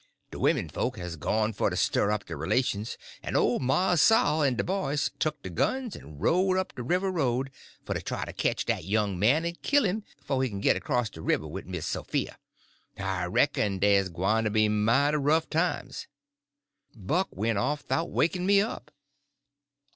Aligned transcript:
De 0.31 0.39
women 0.39 0.67
folks 0.67 0.97
has 0.97 1.15
gone 1.15 1.53
for 1.53 1.69
to 1.69 1.75
stir 1.75 2.09
up 2.09 2.25
de 2.25 2.35
relations, 2.35 2.97
en 3.21 3.35
ole 3.35 3.59
Mars 3.59 4.01
Saul 4.01 4.41
en 4.41 4.55
de 4.55 4.63
boys 4.63 5.11
tuck 5.19 5.39
dey 5.43 5.49
guns 5.51 5.95
en 5.95 6.17
rode 6.17 6.57
up 6.57 6.73
de 6.73 6.81
river 6.81 7.11
road 7.11 7.51
for 7.85 7.93
to 7.93 8.01
try 8.01 8.25
to 8.25 8.33
ketch 8.33 8.65
dat 8.65 8.83
young 8.83 9.19
man 9.19 9.45
en 9.45 9.53
kill 9.61 9.85
him 9.85 10.03
'fo' 10.23 10.39
he 10.39 10.49
kin 10.49 10.59
git 10.59 10.75
acrost 10.75 11.13
de 11.13 11.21
river 11.21 11.45
wid 11.45 11.67
Miss 11.67 11.85
Sophia. 11.85 12.39
I 12.97 13.25
reck'n 13.25 13.77
dey's 13.77 14.09
gwyne 14.09 14.43
to 14.45 14.49
be 14.49 14.67
mighty 14.67 15.17
rough 15.17 15.47
times." 15.51 16.07
"Buck 16.95 17.27
went 17.29 17.59
off 17.59 17.81
'thout 17.83 18.09
waking 18.09 18.47
me 18.47 18.59
up." 18.59 18.89